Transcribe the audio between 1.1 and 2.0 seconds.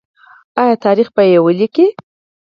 به یې ولیکي؟